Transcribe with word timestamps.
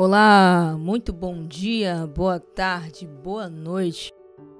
Olá, 0.00 0.76
muito 0.78 1.12
bom 1.12 1.44
dia, 1.44 2.06
boa 2.06 2.38
tarde, 2.38 3.04
boa 3.04 3.48
noite. 3.48 4.12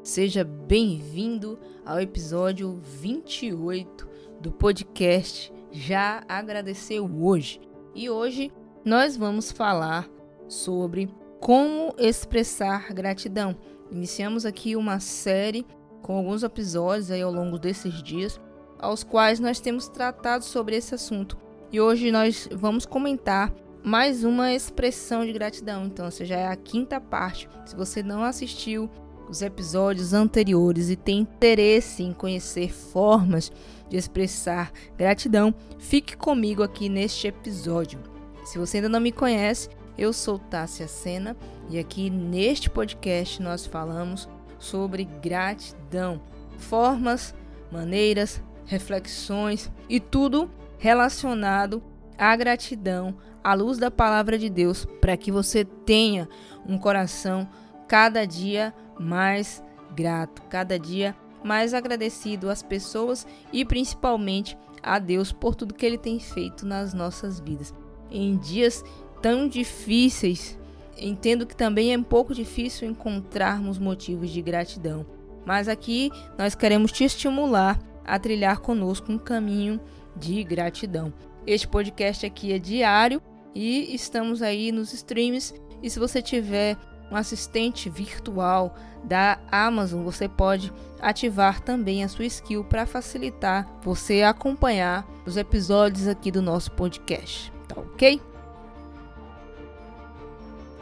Seja 0.03 0.43
bem-vindo 0.43 1.57
ao 1.87 2.01
episódio 2.01 2.81
28 2.83 4.09
do 4.41 4.51
podcast 4.51 5.53
Já 5.71 6.25
Agradeceu 6.29 7.09
Hoje. 7.23 7.61
E 7.95 8.11
hoje 8.11 8.51
nós 8.85 9.17
vamos 9.17 9.53
falar 9.53 10.09
sobre 10.49 11.09
como 11.39 11.95
expressar 11.97 12.93
gratidão. 12.93 13.57
Iniciamos 13.93 14.45
aqui 14.45 14.75
uma 14.75 14.99
série 14.99 15.65
com 16.03 16.17
alguns 16.17 16.43
episódios 16.43 17.13
aí 17.13 17.23
ao 17.23 17.31
longo 17.31 17.61
desses 17.61 18.03
dias, 18.03 18.41
aos 18.77 19.05
quais 19.05 19.39
nós 19.39 19.61
temos 19.61 19.89
tratado 19.89 20.43
sobre 20.43 20.75
esse 20.75 20.97
assunto. 20.97 21.39
E 21.71 21.81
hoje 21.81 22.11
nós 22.11 22.49
vamos 22.51 22.85
comentar 22.85 23.55
mais 23.89 24.23
uma 24.23 24.53
expressão 24.53 25.25
de 25.25 25.33
gratidão. 25.33 25.87
Então, 25.87 26.11
já 26.11 26.37
é 26.37 26.47
a 26.47 26.57
quinta 26.57 27.01
parte. 27.01 27.49
Se 27.65 27.75
você 27.75 28.03
não 28.03 28.23
assistiu 28.23 28.91
os 29.31 29.41
episódios 29.41 30.13
anteriores 30.13 30.91
e 30.91 30.97
tem 30.97 31.21
interesse 31.21 32.03
em 32.03 32.13
conhecer 32.13 32.71
formas 32.71 33.51
de 33.89 33.97
expressar 33.97 34.71
gratidão, 34.97 35.55
fique 35.79 36.19
comigo 36.19 36.63
aqui 36.63 36.91
neste 36.91 37.29
episódio. 37.29 37.99
Se 38.45 38.59
você 38.59 38.77
ainda 38.77 38.91
não 38.91 39.01
me 39.01 39.11
conhece, 39.11 39.71
eu 39.97 40.13
sou 40.13 40.39
Tássia 40.39 40.87
Sena 40.87 41.35
e 41.71 41.79
aqui 41.79 42.11
neste 42.11 42.69
podcast 42.69 43.43
nós 43.43 43.65
falamos 43.65 44.29
sobre 44.59 45.05
gratidão, 45.23 46.21
formas, 46.59 47.35
maneiras, 47.73 48.43
reflexões 48.67 49.71
e 49.89 49.99
tudo 49.99 50.51
relacionado 50.79 51.83
à 52.19 52.35
gratidão 52.37 53.17
à 53.43 53.55
luz 53.55 53.79
da 53.79 53.91
palavra 53.91 54.39
de 54.39 54.51
Deus, 54.51 54.85
para 55.01 55.17
que 55.17 55.31
você 55.31 55.65
tenha 55.65 56.29
um 56.67 56.77
coração 56.77 57.49
cada 57.87 58.27
dia 58.27 58.75
mais 58.99 59.63
grato, 59.95 60.43
cada 60.51 60.79
dia 60.79 61.17
mais 61.43 61.73
agradecido 61.73 62.51
às 62.51 62.63
pessoas 62.63 63.27
e 63.53 63.65
principalmente 63.65 64.59
a 64.83 64.99
Deus 64.99 65.33
por 65.33 65.55
tudo 65.55 65.75
que 65.75 65.87
ele 65.87 65.99
tem 65.99 66.19
feito 66.19 66.67
nas 66.67 66.93
nossas 66.93 67.41
vidas. 67.41 67.73
Em 68.11 68.37
dias 68.37 68.85
tão 69.23 69.49
difíceis, 69.49 70.59
entendo 70.97 71.47
que 71.47 71.57
também 71.57 71.93
é 71.95 71.99
um 71.99 72.03
pouco 72.03 72.35
difícil 72.35 72.89
encontrarmos 72.89 73.79
motivos 73.79 74.31
de 74.31 74.43
gratidão, 74.43 75.07
mas 75.47 75.69
aqui 75.69 76.11
nós 76.37 76.55
queremos 76.55 76.93
te 76.93 77.05
estimular 77.05 77.79
a 78.05 78.19
trilhar 78.19 78.61
conosco 78.61 79.13
um 79.13 79.19
caminho 79.19 79.81
de 80.17 80.43
gratidão. 80.43 81.13
Este 81.49 81.67
podcast 81.67 82.27
aqui 82.27 82.53
é 82.53 82.59
diário 82.59 83.23
e 83.55 83.95
estamos 83.95 84.43
aí 84.43 84.71
nos 84.71 84.93
streams. 84.93 85.55
E 85.83 85.89
se 85.89 85.99
você 85.99 86.21
tiver 86.21 86.77
um 87.11 87.17
assistente 87.17 87.89
virtual 87.89 88.75
da 89.03 89.41
Amazon, 89.51 90.05
você 90.05 90.29
pode 90.29 90.71
ativar 91.01 91.63
também 91.63 92.05
a 92.05 92.09
sua 92.09 92.27
skill 92.27 92.65
para 92.65 92.85
facilitar 92.85 93.67
você 93.81 94.23
acompanhar 94.23 95.09
os 95.25 95.39
episódios 95.39 96.07
aqui 96.07 96.31
do 96.31 96.43
nosso 96.43 96.71
podcast, 96.73 97.51
tá 97.67 97.81
ok? 97.81 98.21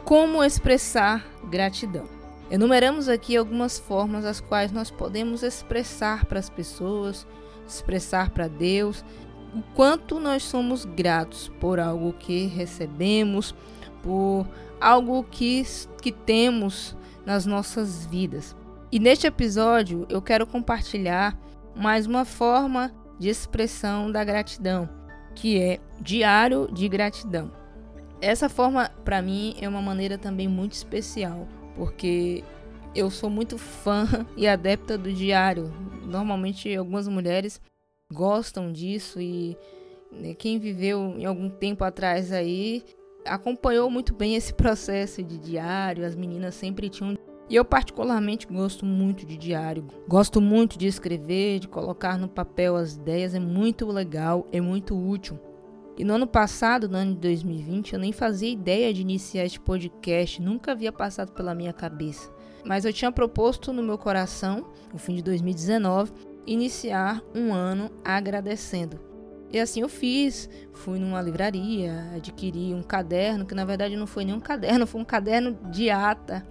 Como 0.03 0.43
expressar 0.43 1.25
gratidão? 1.45 2.09
Enumeramos 2.51 3.07
aqui 3.07 3.37
algumas 3.37 3.79
formas 3.79 4.25
as 4.25 4.41
quais 4.41 4.73
nós 4.73 4.91
podemos 4.91 5.43
expressar 5.43 6.25
para 6.25 6.39
as 6.39 6.49
pessoas, 6.49 7.25
expressar 7.65 8.31
para 8.31 8.49
Deus 8.49 9.01
o 9.57 9.63
quanto 9.73 10.19
nós 10.19 10.43
somos 10.43 10.85
gratos 10.85 11.51
por 11.59 11.79
algo 11.79 12.13
que 12.13 12.45
recebemos, 12.45 13.55
por 14.03 14.47
algo 14.79 15.23
que, 15.23 15.63
que 15.99 16.11
temos 16.11 16.95
nas 17.25 17.47
nossas 17.47 18.05
vidas. 18.05 18.55
E 18.91 18.99
neste 18.99 19.25
episódio 19.25 20.05
eu 20.09 20.21
quero 20.21 20.45
compartilhar 20.45 21.35
mais 21.75 22.05
uma 22.05 22.23
forma 22.23 22.93
de 23.17 23.29
expressão 23.29 24.11
da 24.11 24.23
gratidão, 24.23 24.87
que 25.33 25.59
é 25.59 25.79
diário 25.99 26.69
de 26.71 26.87
gratidão. 26.87 27.51
Essa 28.21 28.49
forma, 28.49 28.91
para 29.03 29.23
mim, 29.23 29.55
é 29.59 29.67
uma 29.67 29.81
maneira 29.81 30.19
também 30.19 30.47
muito 30.47 30.73
especial, 30.73 31.47
porque 31.75 32.43
eu 32.93 33.09
sou 33.09 33.29
muito 33.29 33.57
fã 33.57 34.07
e 34.37 34.47
adepta 34.47 34.97
do 34.99 35.11
diário. 35.11 35.73
Normalmente, 36.03 36.75
algumas 36.75 37.07
mulheres 37.07 37.59
gostam 38.11 38.71
disso 38.71 39.19
e 39.19 39.57
né, 40.11 40.33
quem 40.33 40.59
viveu 40.59 41.15
em 41.17 41.25
algum 41.25 41.49
tempo 41.49 41.83
atrás 41.83 42.31
aí 42.31 42.83
acompanhou 43.25 43.89
muito 43.89 44.13
bem 44.13 44.35
esse 44.35 44.53
processo 44.53 45.21
de 45.21 45.37
diário. 45.37 46.05
As 46.05 46.15
meninas 46.15 46.55
sempre 46.55 46.89
tinham 46.89 47.17
e 47.49 47.55
eu 47.55 47.63
particularmente 47.63 48.45
gosto 48.45 48.85
muito 48.85 49.25
de 49.25 49.37
diário. 49.37 49.87
Gosto 50.07 50.41
muito 50.41 50.77
de 50.77 50.85
escrever, 50.85 51.59
de 51.59 51.67
colocar 51.67 52.17
no 52.17 52.27
papel 52.27 52.75
as 52.75 52.95
ideias, 52.95 53.33
é 53.33 53.39
muito 53.39 53.87
legal, 53.87 54.45
é 54.51 54.59
muito 54.59 54.97
útil. 54.97 55.39
E 55.97 56.03
no 56.03 56.13
ano 56.13 56.27
passado, 56.27 56.89
no 56.89 56.97
ano 56.97 57.13
de 57.13 57.21
2020, 57.21 57.93
eu 57.93 57.99
nem 57.99 58.11
fazia 58.11 58.51
ideia 58.51 58.93
de 58.93 59.01
iniciar 59.01 59.45
este 59.45 59.59
podcast, 59.59 60.41
nunca 60.41 60.73
havia 60.73 60.91
passado 60.91 61.31
pela 61.31 61.55
minha 61.55 61.73
cabeça. 61.73 62.29
Mas 62.65 62.85
eu 62.85 62.91
tinha 62.91 63.11
proposto 63.11 63.71
no 63.71 63.81
meu 63.81 63.97
coração, 63.97 64.67
no 64.91 64.99
fim 64.99 65.15
de 65.15 65.23
2019, 65.23 66.11
iniciar 66.47 67.21
um 67.35 67.53
ano 67.53 67.91
agradecendo. 68.03 68.99
E 69.51 69.59
assim 69.59 69.81
eu 69.81 69.89
fiz. 69.89 70.49
Fui 70.73 70.97
numa 70.97 71.21
livraria, 71.21 72.09
adquiri 72.15 72.73
um 72.73 72.81
caderno, 72.81 73.45
que 73.45 73.53
na 73.53 73.65
verdade 73.65 73.95
não 73.95 74.07
foi 74.07 74.25
nem 74.25 74.33
um 74.33 74.39
caderno, 74.39 74.87
foi 74.87 75.01
um 75.01 75.05
caderno 75.05 75.57
de 75.69 75.89
ata, 75.89 76.45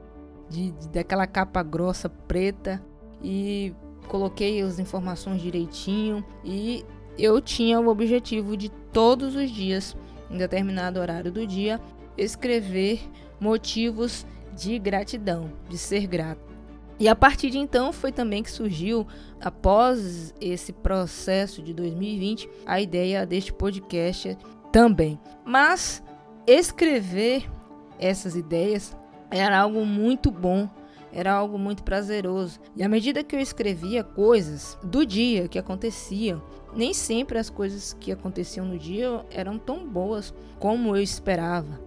de, 0.48 0.70
de 0.70 0.88
daquela 0.88 1.26
capa 1.26 1.62
grossa 1.62 2.08
preta, 2.08 2.82
e 3.22 3.74
coloquei 4.08 4.62
as 4.62 4.78
informações 4.78 5.40
direitinho. 5.40 6.24
E 6.44 6.84
eu 7.18 7.40
tinha 7.40 7.80
o 7.80 7.88
objetivo 7.88 8.56
de 8.56 8.68
todos 8.92 9.34
os 9.34 9.50
dias, 9.50 9.96
em 10.30 10.36
determinado 10.36 11.00
horário 11.00 11.32
do 11.32 11.46
dia, 11.46 11.80
escrever 12.16 13.00
motivos 13.38 14.26
de 14.54 14.78
gratidão, 14.78 15.52
de 15.68 15.76
ser 15.76 16.06
grato. 16.06 16.45
E 16.98 17.08
a 17.08 17.14
partir 17.14 17.50
de 17.50 17.58
então 17.58 17.92
foi 17.92 18.10
também 18.10 18.42
que 18.42 18.50
surgiu, 18.50 19.06
após 19.40 20.34
esse 20.40 20.72
processo 20.72 21.62
de 21.62 21.74
2020, 21.74 22.48
a 22.64 22.80
ideia 22.80 23.26
deste 23.26 23.52
podcast 23.52 24.36
também. 24.72 25.20
Mas 25.44 26.02
escrever 26.46 27.44
essas 27.98 28.34
ideias 28.34 28.96
era 29.30 29.58
algo 29.58 29.84
muito 29.84 30.30
bom, 30.30 30.68
era 31.12 31.32
algo 31.32 31.58
muito 31.58 31.82
prazeroso. 31.82 32.60
E 32.74 32.82
à 32.82 32.88
medida 32.88 33.22
que 33.22 33.36
eu 33.36 33.40
escrevia 33.40 34.02
coisas 34.02 34.78
do 34.82 35.04
dia 35.04 35.48
que 35.48 35.58
aconteciam, 35.58 36.42
nem 36.74 36.94
sempre 36.94 37.38
as 37.38 37.50
coisas 37.50 37.92
que 37.94 38.12
aconteciam 38.12 38.66
no 38.66 38.78
dia 38.78 39.24
eram 39.30 39.58
tão 39.58 39.86
boas 39.86 40.32
como 40.58 40.96
eu 40.96 41.02
esperava. 41.02 41.80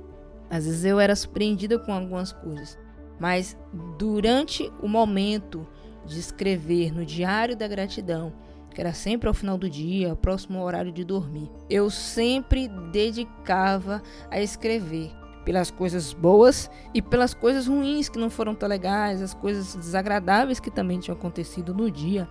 Às 0.49 0.65
vezes 0.65 0.83
eu 0.83 0.99
era 0.99 1.15
surpreendida 1.15 1.77
com 1.77 1.93
algumas 1.93 2.31
coisas. 2.31 2.77
Mas 3.19 3.57
durante 3.97 4.71
o 4.81 4.87
momento 4.87 5.67
de 6.05 6.19
escrever 6.19 6.93
no 6.93 7.05
Diário 7.05 7.55
da 7.55 7.67
Gratidão, 7.67 8.33
que 8.73 8.79
era 8.79 8.93
sempre 8.93 9.27
ao 9.27 9.33
final 9.33 9.57
do 9.57 9.69
dia, 9.69 10.15
próximo 10.15 10.59
ao 10.59 10.65
horário 10.65 10.91
de 10.91 11.03
dormir, 11.03 11.49
eu 11.69 11.89
sempre 11.89 12.67
dedicava 12.91 14.01
a 14.31 14.39
escrever 14.39 15.11
pelas 15.43 15.71
coisas 15.71 16.13
boas 16.13 16.69
e 16.93 17.01
pelas 17.01 17.33
coisas 17.33 17.67
ruins 17.67 18.07
que 18.07 18.19
não 18.19 18.29
foram 18.29 18.53
tão 18.53 18.69
legais, 18.69 19.21
as 19.21 19.33
coisas 19.33 19.75
desagradáveis 19.75 20.59
que 20.59 20.71
também 20.71 20.99
tinham 20.99 21.17
acontecido 21.17 21.73
no 21.73 21.89
dia. 21.89 22.27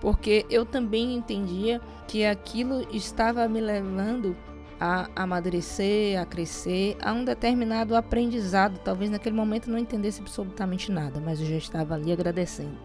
Porque 0.00 0.46
eu 0.50 0.64
também 0.64 1.14
entendia 1.14 1.80
que 2.08 2.24
aquilo 2.24 2.86
estava 2.94 3.46
me 3.46 3.60
levando 3.60 4.36
a 4.80 5.10
amadurecer, 5.14 6.18
a 6.18 6.24
crescer, 6.24 6.96
a 7.02 7.12
um 7.12 7.22
determinado 7.22 7.94
aprendizado. 7.94 8.78
Talvez 8.78 9.10
naquele 9.10 9.36
momento 9.36 9.70
não 9.70 9.78
entendesse 9.78 10.22
absolutamente 10.22 10.90
nada, 10.90 11.20
mas 11.20 11.38
eu 11.38 11.46
já 11.46 11.56
estava 11.56 11.94
ali 11.94 12.10
agradecendo. 12.10 12.78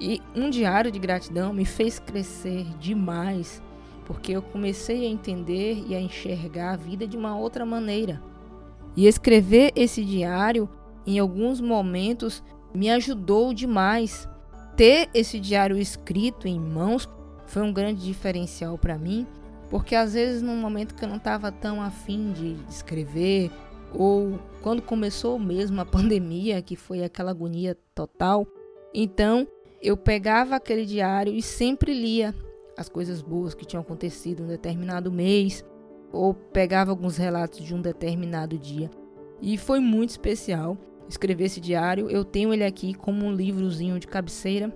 E 0.00 0.22
um 0.36 0.48
diário 0.48 0.92
de 0.92 0.98
gratidão 1.00 1.52
me 1.52 1.64
fez 1.64 1.98
crescer 1.98 2.64
demais, 2.78 3.60
porque 4.06 4.30
eu 4.30 4.40
comecei 4.40 5.04
a 5.04 5.10
entender 5.10 5.84
e 5.88 5.96
a 5.96 6.00
enxergar 6.00 6.74
a 6.74 6.76
vida 6.76 7.04
de 7.04 7.16
uma 7.16 7.36
outra 7.36 7.66
maneira. 7.66 8.22
E 8.96 9.08
escrever 9.08 9.72
esse 9.74 10.04
diário, 10.04 10.68
em 11.04 11.18
alguns 11.18 11.60
momentos, 11.60 12.44
me 12.72 12.88
ajudou 12.90 13.52
demais. 13.52 14.28
Ter 14.76 15.08
esse 15.12 15.40
diário 15.40 15.76
escrito 15.76 16.46
em 16.46 16.60
mãos 16.60 17.08
foi 17.46 17.62
um 17.62 17.72
grande 17.72 18.04
diferencial 18.04 18.78
para 18.78 18.96
mim 18.96 19.26
porque 19.70 19.94
às 19.94 20.14
vezes 20.14 20.42
num 20.42 20.56
momento 20.56 20.94
que 20.94 21.04
eu 21.04 21.08
não 21.08 21.16
estava 21.16 21.52
tão 21.52 21.82
afim 21.82 22.32
de 22.32 22.56
escrever, 22.68 23.50
ou 23.92 24.38
quando 24.62 24.82
começou 24.82 25.38
mesmo 25.38 25.80
a 25.80 25.84
pandemia, 25.86 26.62
que 26.62 26.76
foi 26.76 27.02
aquela 27.02 27.30
agonia 27.30 27.76
total, 27.94 28.46
então 28.94 29.46
eu 29.80 29.96
pegava 29.96 30.56
aquele 30.56 30.84
diário 30.84 31.32
e 31.32 31.42
sempre 31.42 31.92
lia 31.92 32.34
as 32.76 32.88
coisas 32.88 33.20
boas 33.20 33.54
que 33.54 33.64
tinham 33.64 33.82
acontecido 33.82 34.42
em 34.42 34.44
um 34.44 34.48
determinado 34.48 35.10
mês, 35.10 35.64
ou 36.12 36.32
pegava 36.32 36.90
alguns 36.90 37.16
relatos 37.16 37.64
de 37.64 37.74
um 37.74 37.80
determinado 37.80 38.56
dia. 38.56 38.90
E 39.40 39.56
foi 39.58 39.80
muito 39.80 40.10
especial 40.10 40.76
escrever 41.08 41.44
esse 41.44 41.60
diário. 41.60 42.08
Eu 42.10 42.24
tenho 42.24 42.52
ele 42.52 42.64
aqui 42.64 42.94
como 42.94 43.24
um 43.24 43.32
livrozinho 43.32 43.98
de 43.98 44.06
cabeceira. 44.06 44.74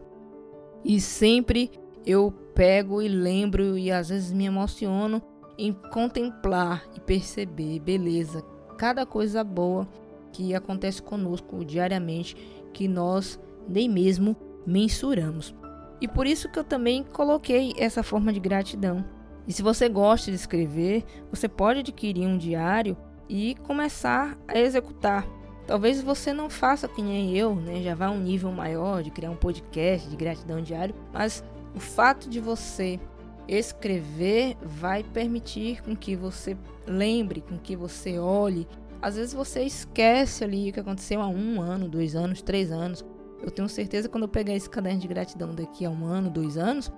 E 0.85 1.00
sempre 1.00 1.71
eu 2.05 2.33
pego 2.54 3.02
e 3.02 3.08
lembro 3.08 3.76
e 3.76 3.90
às 3.90 4.08
vezes 4.08 4.32
me 4.32 4.44
emociono 4.44 5.22
em 5.58 5.72
contemplar 5.72 6.84
e 6.96 7.00
perceber, 7.00 7.78
beleza, 7.81 8.43
cada 8.78 9.04
coisa 9.06 9.44
boa 9.44 9.87
que 10.32 10.54
acontece 10.54 11.02
conosco 11.02 11.64
diariamente 11.64 12.37
que 12.72 12.88
nós 12.88 13.38
nem 13.69 13.88
mesmo 13.88 14.37
mensuramos. 14.66 15.54
E 16.00 16.08
por 16.08 16.26
isso 16.26 16.49
que 16.50 16.58
eu 16.58 16.64
também 16.64 17.04
coloquei 17.04 17.75
essa 17.76 18.02
forma 18.02 18.32
de 18.32 18.40
gratidão. 18.40 19.05
E 19.46 19.52
se 19.52 19.62
você 19.62 19.88
gosta 19.88 20.31
de 20.31 20.37
escrever, 20.37 21.05
você 21.31 21.48
pode 21.48 21.81
adquirir 21.81 22.26
um 22.26 22.38
diário 22.38 22.96
e 23.28 23.55
começar 23.62 24.37
a 24.48 24.58
executar. 24.58 25.26
Talvez 25.66 26.02
você 26.02 26.32
não 26.32 26.50
faça 26.50 26.88
que 26.88 27.00
nem 27.00 27.37
eu, 27.37 27.55
né? 27.55 27.82
Já 27.82 27.94
vá 27.94 28.06
a 28.06 28.10
um 28.10 28.20
nível 28.20 28.50
maior 28.50 29.02
de 29.02 29.10
criar 29.10 29.31
um 29.31 29.37
podcast 29.37 30.08
de 30.08 30.16
gratidão 30.16 30.60
diário, 30.60 30.94
mas 31.12 31.44
o 31.74 31.80
fato 31.80 32.28
de 32.28 32.40
você 32.40 33.00
escrever 33.48 34.56
vai 34.62 35.02
permitir 35.02 35.82
com 35.82 35.96
que 35.96 36.14
você 36.14 36.56
lembre, 36.86 37.40
com 37.40 37.58
que 37.58 37.74
você 37.74 38.19
olhe. 38.19 38.69
Às 39.00 39.16
vezes 39.16 39.34
você 39.34 39.62
esquece 39.62 40.44
ali 40.44 40.70
o 40.70 40.72
que 40.72 40.80
aconteceu 40.80 41.20
há 41.20 41.26
um 41.26 41.60
ano, 41.60 41.88
dois 41.88 42.14
anos, 42.14 42.40
três 42.40 42.70
anos. 42.70 43.04
Eu 43.42 43.50
tenho 43.50 43.69
certeza 43.69 44.06
que 44.06 44.12
quando 44.12 44.24
eu 44.24 44.28
pegar 44.28 44.54
esse 44.54 44.70
caderno 44.70 45.00
de 45.00 45.08
gratidão 45.08 45.54
daqui 45.54 45.84
a 45.84 45.90
um 45.90 46.04
ano, 46.04 46.30
dois 46.30 46.56
anos, 46.56 46.92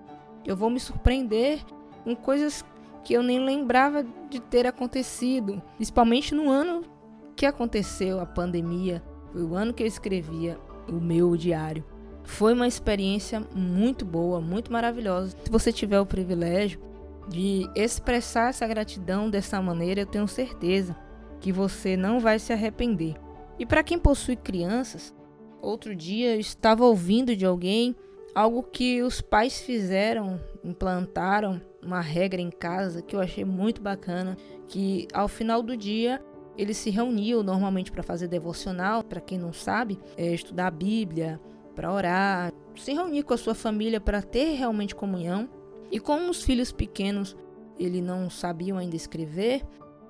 eu 0.44 0.54
vou 0.54 0.68
me 0.68 0.78
surpreender 0.78 1.64
com 2.02 2.14
coisas 2.14 2.62
que 3.02 3.14
eu 3.14 3.22
nem 3.22 3.42
lembrava 3.42 4.04
de 4.28 4.40
ter 4.40 4.66
acontecido. 4.66 5.62
Principalmente 5.76 6.34
no 6.34 6.50
ano 6.50 6.82
que 7.34 7.46
aconteceu 7.46 8.20
a 8.20 8.26
pandemia. 8.26 9.02
Foi 9.32 9.42
o 9.42 9.54
ano 9.54 9.72
que 9.72 9.82
eu 9.82 9.86
escrevia 9.86 10.58
o 10.88 11.00
meu 11.00 11.36
diário. 11.36 11.84
Foi 12.24 12.52
uma 12.52 12.66
experiência 12.66 13.42
muito 13.54 14.04
boa, 14.04 14.40
muito 14.40 14.72
maravilhosa. 14.72 15.36
Se 15.44 15.50
você 15.50 15.72
tiver 15.72 16.00
o 16.00 16.06
privilégio 16.06 16.80
de 17.28 17.68
expressar 17.74 18.50
essa 18.50 18.66
gratidão 18.66 19.30
dessa 19.30 19.60
maneira, 19.62 20.00
eu 20.00 20.06
tenho 20.06 20.26
certeza 20.26 20.96
que 21.40 21.52
você 21.52 21.96
não 21.96 22.18
vai 22.18 22.38
se 22.38 22.52
arrepender. 22.52 23.14
E 23.58 23.64
para 23.64 23.82
quem 23.82 23.98
possui 23.98 24.36
crianças, 24.36 25.14
outro 25.62 25.94
dia 25.94 26.34
eu 26.34 26.40
estava 26.40 26.84
ouvindo 26.84 27.36
de 27.36 27.46
alguém 27.46 27.94
algo 28.34 28.62
que 28.62 29.02
os 29.02 29.20
pais 29.20 29.60
fizeram, 29.60 30.40
implantaram 30.64 31.60
uma 31.82 32.00
regra 32.00 32.40
em 32.40 32.50
casa 32.50 33.00
que 33.00 33.14
eu 33.14 33.20
achei 33.20 33.44
muito 33.44 33.80
bacana, 33.80 34.36
que 34.66 35.06
ao 35.12 35.28
final 35.28 35.62
do 35.62 35.76
dia 35.76 36.20
eles 36.56 36.76
se 36.76 36.90
reuniam 36.90 37.42
normalmente 37.42 37.92
para 37.92 38.02
fazer 38.02 38.28
devocional, 38.28 39.02
para 39.02 39.20
quem 39.20 39.38
não 39.38 39.52
sabe, 39.52 39.98
é 40.16 40.32
estudar 40.32 40.68
a 40.68 40.70
Bíblia, 40.70 41.40
para 41.74 41.92
orar, 41.92 42.52
se 42.76 42.92
reunir 42.92 43.22
com 43.22 43.34
a 43.34 43.38
sua 43.38 43.54
família 43.54 44.00
para 44.00 44.22
ter 44.22 44.54
realmente 44.54 44.94
comunhão. 44.94 45.48
E 45.90 46.00
como 46.00 46.30
os 46.30 46.42
filhos 46.42 46.72
pequenos 46.72 47.36
ele 47.78 48.00
não 48.00 48.30
sabiam 48.30 48.78
ainda 48.78 48.96
escrever, 48.96 49.62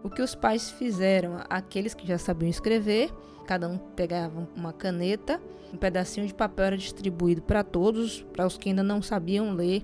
o 0.03 0.11
que 0.11 0.23
os 0.23 0.35
pais 0.35 0.71
fizeram? 0.71 1.39
Aqueles 1.49 1.95
que 1.95 2.07
já 2.07 2.19
sabiam 2.19 2.49
escrever, 2.49 3.11
cada 3.47 3.69
um 3.69 3.79
pegava 3.79 4.47
uma 4.55 4.73
caneta, 4.73 5.41
um 5.73 5.77
pedacinho 5.77 6.27
de 6.27 6.35
papel 6.35 6.67
era 6.67 6.77
distribuído 6.77 7.43
para 7.43 7.65
todos, 7.65 8.23
para 8.33 8.47
os 8.47 8.59
que 8.59 8.69
ainda 8.69 8.83
não 8.83 9.01
sabiam 9.01 9.53
ler 9.53 9.83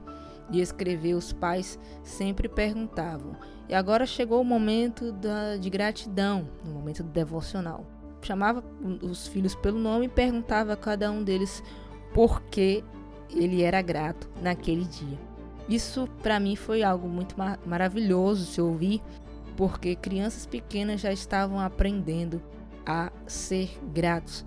e 0.52 0.60
escrever, 0.60 1.14
os 1.14 1.32
pais 1.32 1.78
sempre 2.02 2.48
perguntavam. 2.48 3.34
E 3.68 3.74
agora 3.74 4.04
chegou 4.04 4.40
o 4.40 4.44
momento 4.44 5.12
da, 5.12 5.56
de 5.56 5.70
gratidão, 5.70 6.48
no 6.64 6.72
momento 6.72 7.02
do 7.02 7.08
devocional 7.08 7.99
chamava 8.26 8.62
os 9.02 9.26
filhos 9.26 9.54
pelo 9.54 9.78
nome 9.78 10.06
e 10.06 10.08
perguntava 10.08 10.72
a 10.72 10.76
cada 10.76 11.10
um 11.10 11.22
deles 11.22 11.62
por 12.12 12.42
que 12.42 12.84
ele 13.30 13.62
era 13.62 13.80
grato 13.80 14.28
naquele 14.42 14.84
dia. 14.84 15.18
Isso 15.68 16.08
para 16.22 16.40
mim 16.40 16.56
foi 16.56 16.82
algo 16.82 17.08
muito 17.08 17.38
mar 17.38 17.58
maravilhoso 17.64 18.44
se 18.44 18.60
ouvir, 18.60 19.00
porque 19.56 19.94
crianças 19.94 20.46
pequenas 20.46 21.00
já 21.00 21.12
estavam 21.12 21.60
aprendendo 21.60 22.42
a 22.84 23.12
ser 23.26 23.78
gratos. 23.92 24.44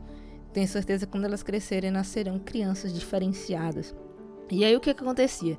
Tenho 0.52 0.68
certeza 0.68 1.06
que 1.06 1.12
quando 1.12 1.26
elas 1.26 1.42
crescerem 1.42 1.92
nascerão 1.92 2.38
crianças 2.38 2.94
diferenciadas. 2.94 3.96
E 4.52 4.64
aí 4.64 4.76
o 4.76 4.80
que, 4.80 4.94
que 4.94 5.02
acontecia? 5.02 5.58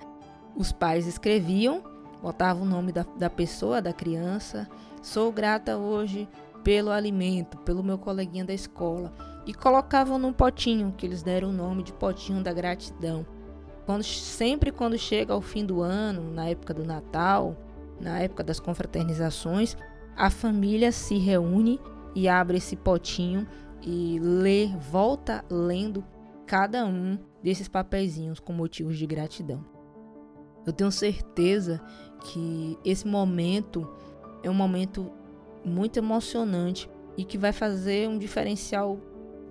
Os 0.55 0.71
pais 0.71 1.07
escreviam, 1.07 1.83
botavam 2.23 2.63
o 2.63 2.67
nome 2.67 2.93
da, 2.93 3.05
da 3.17 3.31
pessoa, 3.31 3.83
da 3.83 3.93
criança. 3.93 4.69
Sou 5.03 5.33
grata 5.33 5.77
hoje 5.77 6.29
pelo 6.65 6.91
alimento, 6.91 7.59
pelo 7.59 7.85
meu 7.85 7.99
coleguinha 7.99 8.45
da 8.45 8.55
escola, 8.55 9.13
e 9.47 9.53
colocavam 9.53 10.19
num 10.19 10.33
potinho, 10.33 10.95
que 10.97 11.05
eles 11.05 11.23
deram 11.23 11.51
o 11.51 11.53
nome 11.53 11.83
de 11.83 11.93
potinho 11.93 12.43
da 12.43 12.53
gratidão. 12.53 13.27
Quando, 13.85 14.03
sempre 14.03 14.73
quando 14.73 14.99
chega 14.99 15.35
ao 15.35 15.43
fim 15.43 15.65
do 15.65 15.83
ano, 15.83 16.33
na 16.33 16.49
época 16.49 16.73
do 16.73 16.83
Natal, 16.83 17.55
na 18.01 18.19
época 18.19 18.43
das 18.43 18.59
confraternizações, 18.59 19.77
a 20.17 20.31
família 20.31 20.91
se 20.91 21.19
reúne 21.19 21.79
e 22.15 22.27
abre 22.27 22.57
esse 22.57 22.77
potinho 22.77 23.47
e 23.83 24.19
lê, 24.19 24.69
volta 24.91 25.45
lendo 25.51 26.03
cada 26.47 26.87
um 26.87 27.19
desses 27.43 27.69
papeizinhos 27.69 28.41
com 28.41 28.55
motivos 28.55 28.97
de 28.97 29.07
gratidão. 29.07 29.65
Eu 30.67 30.73
tenho 30.73 30.91
certeza 30.91 31.79
que 32.23 32.79
esse 32.83 33.07
momento 33.07 33.87
é 34.43 34.49
um 34.49 34.55
momento 34.55 35.13
muito 35.65 35.99
emocionante 35.99 36.89
e 37.17 37.25
que 37.25 37.39
vai 37.39 37.53
fazer 37.53 38.09
um 38.09 38.19
diferencial 38.19 38.99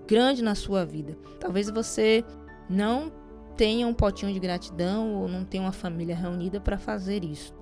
grande 0.07 0.43
na 0.43 0.55
sua 0.55 0.85
vida. 0.85 1.17
Talvez 1.39 1.69
você 1.69 2.23
não 2.69 3.11
tenha 3.55 3.87
um 3.87 3.93
potinho 3.93 4.33
de 4.33 4.39
gratidão 4.39 5.15
ou 5.15 5.27
não 5.27 5.45
tenha 5.45 5.63
uma 5.63 5.71
família 5.71 6.15
reunida 6.15 6.59
para 6.59 6.77
fazer 6.77 7.23
isso. 7.23 7.53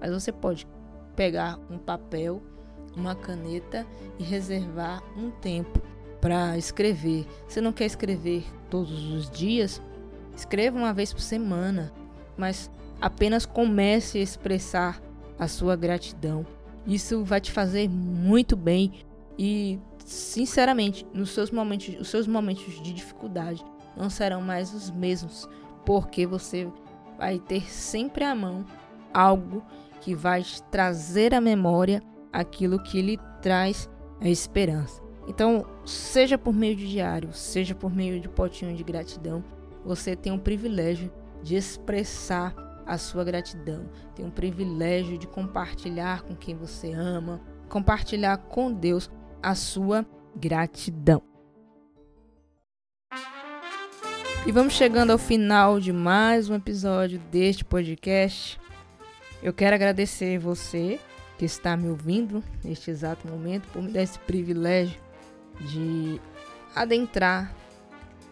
Mas 0.00 0.10
você 0.10 0.30
pode 0.30 0.66
pegar 1.14 1.58
um 1.70 1.78
papel, 1.78 2.42
uma 2.94 3.14
caneta 3.14 3.86
e 4.18 4.22
reservar 4.22 5.02
um 5.16 5.30
tempo 5.30 5.80
para 6.20 6.58
escrever. 6.58 7.26
Você 7.48 7.60
não 7.60 7.72
quer 7.72 7.86
escrever 7.86 8.44
todos 8.68 9.12
os 9.12 9.30
dias? 9.30 9.80
Escreva 10.34 10.76
uma 10.76 10.92
vez 10.92 11.12
por 11.12 11.20
semana, 11.20 11.92
mas 12.36 12.70
apenas 13.00 13.46
comece 13.46 14.18
a 14.18 14.22
expressar 14.22 15.00
a 15.38 15.48
sua 15.48 15.76
gratidão. 15.76 16.44
Isso 16.86 17.24
vai 17.24 17.40
te 17.40 17.50
fazer 17.50 17.88
muito 17.88 18.56
bem 18.56 18.92
e, 19.38 19.78
sinceramente, 20.04 21.06
nos 21.12 21.30
seus 21.30 21.50
momentos, 21.50 21.94
os 22.00 22.08
seus 22.08 22.26
momentos 22.26 22.80
de 22.80 22.92
dificuldade 22.92 23.64
não 23.96 24.08
serão 24.08 24.40
mais 24.40 24.72
os 24.72 24.90
mesmos, 24.90 25.48
porque 25.84 26.26
você 26.26 26.68
vai 27.18 27.38
ter 27.38 27.62
sempre 27.70 28.24
à 28.24 28.34
mão 28.34 28.64
algo 29.12 29.64
que 30.00 30.14
vai 30.14 30.44
trazer 30.70 31.34
à 31.34 31.40
memória 31.40 32.02
aquilo 32.32 32.82
que 32.82 33.00
lhe 33.00 33.18
traz 33.40 33.88
a 34.20 34.28
esperança. 34.28 35.02
Então, 35.26 35.66
seja 35.84 36.38
por 36.38 36.54
meio 36.54 36.76
de 36.76 36.88
diário, 36.88 37.32
seja 37.32 37.74
por 37.74 37.92
meio 37.92 38.20
de 38.20 38.28
potinho 38.28 38.76
de 38.76 38.84
gratidão, 38.84 39.42
você 39.84 40.14
tem 40.14 40.32
o 40.32 40.38
privilégio 40.38 41.10
de 41.42 41.56
expressar 41.56 42.54
a 42.86 42.96
sua 42.96 43.24
gratidão. 43.24 43.90
Tem 44.14 44.26
o 44.26 44.30
privilégio 44.30 45.18
de 45.18 45.26
compartilhar 45.26 46.22
com 46.22 46.34
quem 46.34 46.56
você 46.56 46.92
ama, 46.92 47.40
compartilhar 47.68 48.36
com 48.38 48.72
Deus 48.72 49.10
a 49.42 49.54
sua 49.54 50.06
gratidão. 50.34 51.22
E 54.46 54.52
vamos 54.52 54.74
chegando 54.74 55.10
ao 55.10 55.18
final 55.18 55.80
de 55.80 55.92
mais 55.92 56.48
um 56.48 56.54
episódio 56.54 57.18
deste 57.32 57.64
podcast. 57.64 58.60
Eu 59.42 59.52
quero 59.52 59.74
agradecer 59.74 60.38
você 60.38 61.00
que 61.36 61.44
está 61.44 61.76
me 61.76 61.88
ouvindo 61.88 62.42
neste 62.64 62.90
exato 62.90 63.26
momento 63.26 63.68
por 63.72 63.82
me 63.82 63.90
dar 63.90 64.02
esse 64.02 64.18
privilégio 64.20 65.00
de 65.60 66.20
adentrar 66.74 67.52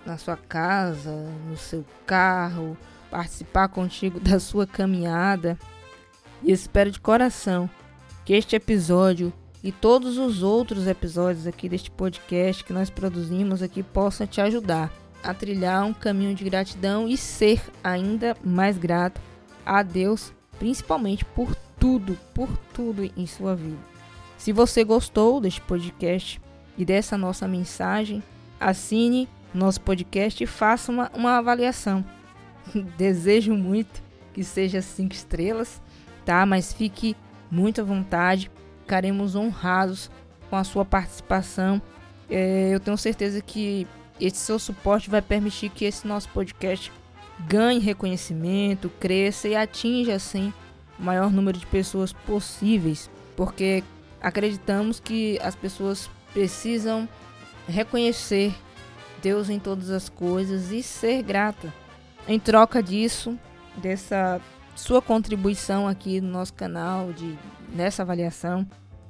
na 0.07 0.17
sua 0.17 0.37
casa, 0.37 1.11
no 1.49 1.57
seu 1.57 1.85
carro, 2.07 2.77
participar 3.15 3.69
contigo 3.69 4.19
da 4.19 4.41
sua 4.41 4.67
caminhada 4.67 5.57
e 6.43 6.51
espero 6.51 6.91
de 6.91 7.01
coração 7.01 7.71
que 8.25 8.33
este 8.33 8.57
episódio 8.57 9.33
e 9.63 9.71
todos 9.71 10.19
os 10.19 10.43
outros 10.43 10.89
episódios 10.89 11.47
aqui 11.47 11.69
deste 11.69 11.93
podcast 11.93 12.65
que 12.65 12.73
nós 12.73 12.91
produzimos 12.91 13.63
aqui 13.63 13.85
possam 13.85 14.27
te 14.27 14.41
ajudar 14.41 14.93
a 15.23 15.33
trilhar 15.33 15.85
um 15.85 15.95
caminho 15.95 16.35
de 16.35 16.43
gratidão 16.43 17.07
e 17.07 17.17
ser 17.17 17.63
ainda 17.85 18.37
mais 18.43 18.77
grato 18.77 19.21
a 19.65 19.81
Deus, 19.85 20.33
principalmente 20.59 21.25
por 21.25 21.55
tudo, 21.79 22.19
por 22.35 22.49
tudo 22.75 23.09
em 23.17 23.29
sua 23.29 23.55
vida. 23.55 23.79
Se 24.37 24.53
você 24.53 24.83
gostou 24.83 25.41
deste 25.41 25.61
podcast 25.61 26.41
e 26.77 26.85
dessa 26.85 27.17
nossa 27.17 27.47
mensagem, 27.47 28.25
assine 28.59 29.29
nosso 29.55 29.81
podcast 29.81 30.43
e 30.43 30.47
faça 30.49 30.91
uma, 30.91 31.13
uma 31.15 31.39
avaliação. 31.39 32.05
Desejo 32.97 33.55
muito 33.55 34.03
que 34.33 34.43
seja 34.43 34.83
cinco 34.83 35.15
estrelas, 35.15 35.81
tá? 36.25 36.45
Mas 36.45 36.73
fique 36.73 37.17
muito 37.51 37.81
à 37.81 37.85
vontade. 37.85 38.51
Ficaremos 38.81 39.35
honrados 39.35 40.11
com 40.51 40.57
a 40.57 40.65
sua 40.65 40.85
participação. 40.85 41.81
É, 42.29 42.71
eu 42.73 42.81
tenho 42.81 42.99
certeza 42.99 43.41
que 43.41 43.87
esse 44.21 44.39
seu 44.39 44.59
suporte 44.59 45.09
vai 45.09 45.23
permitir 45.23 45.71
que 45.71 45.85
esse 45.85 46.07
nosso 46.07 46.29
podcast 46.31 46.93
ganhe 47.47 47.81
reconhecimento, 47.81 48.89
cresça 49.01 49.49
e 49.49 49.57
atinja 49.57 50.15
assim 50.15 50.53
o 50.99 51.03
maior 51.03 51.31
número 51.31 51.59
de 51.59 51.67
pessoas 51.67 52.13
possíveis, 52.13 53.11
porque 53.37 53.83
acreditamos 54.21 55.01
que 55.01 55.39
as 55.43 55.55
pessoas 55.55 56.09
precisam 56.33 57.09
reconhecer 57.69 58.55
Deus 59.21 59.49
em 59.49 59.59
todas 59.59 59.91
as 59.91 60.09
coisas 60.09 60.71
e 60.71 60.83
ser 60.83 61.23
grata. 61.23 61.73
Em 62.27 62.39
troca 62.39 62.83
disso, 62.83 63.39
dessa 63.77 64.41
sua 64.75 65.03
contribuição 65.03 65.87
aqui 65.87 66.21
no 66.21 66.29
nosso 66.29 66.55
canal, 66.55 67.13
de 67.13 67.39
nessa 67.75 68.03
avaliação, 68.03 68.67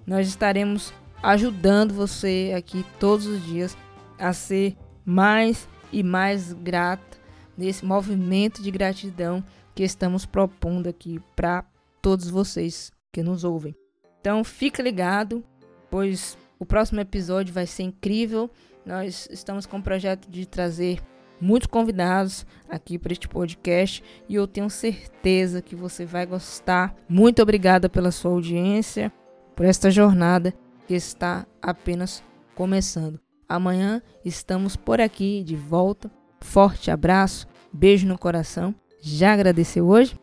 nós 0.06 0.26
estaremos 0.26 0.92
ajudando 1.22 1.94
você 1.94 2.52
aqui 2.56 2.84
todos 2.98 3.26
os 3.26 3.44
dias 3.44 3.76
a 4.18 4.32
ser 4.32 4.76
mais 5.04 5.68
e 5.92 6.02
mais 6.02 6.52
grata 6.52 7.18
nesse 7.56 7.84
movimento 7.84 8.60
de 8.60 8.70
gratidão 8.70 9.44
que 9.74 9.84
estamos 9.84 10.26
propondo 10.26 10.88
aqui 10.88 11.20
para 11.36 11.64
todos 12.02 12.28
vocês 12.28 12.90
que 13.12 13.22
nos 13.22 13.44
ouvem. 13.44 13.74
Então 14.20 14.42
fica 14.42 14.82
ligado, 14.82 15.44
pois 15.88 16.36
o 16.58 16.66
próximo 16.66 17.00
episódio 17.00 17.54
vai 17.54 17.66
ser 17.66 17.84
incrível. 17.84 18.50
Nós 18.84 19.28
estamos 19.30 19.66
com 19.66 19.78
o 19.78 19.82
projeto 19.82 20.28
de 20.28 20.46
trazer 20.46 21.00
muitos 21.44 21.66
convidados 21.66 22.46
aqui 22.68 22.98
para 22.98 23.12
este 23.12 23.28
podcast 23.28 24.02
e 24.28 24.34
eu 24.34 24.46
tenho 24.46 24.70
certeza 24.70 25.60
que 25.60 25.76
você 25.76 26.06
vai 26.06 26.24
gostar. 26.24 26.94
Muito 27.08 27.42
obrigada 27.42 27.88
pela 27.88 28.10
sua 28.10 28.30
audiência, 28.30 29.12
por 29.54 29.66
esta 29.66 29.90
jornada 29.90 30.54
que 30.88 30.94
está 30.94 31.46
apenas 31.60 32.22
começando. 32.54 33.20
Amanhã 33.46 34.02
estamos 34.24 34.74
por 34.74 35.00
aqui 35.00 35.44
de 35.44 35.54
volta. 35.54 36.10
Forte 36.40 36.90
abraço, 36.90 37.46
beijo 37.72 38.06
no 38.06 38.18
coração. 38.18 38.74
Já 39.00 39.34
agradeceu 39.34 39.86
hoje? 39.86 40.18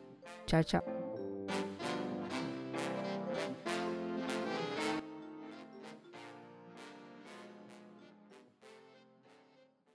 Tchau, 0.47 0.63
tchau. 0.63 0.90